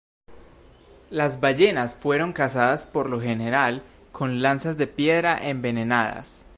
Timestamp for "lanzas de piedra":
4.41-5.37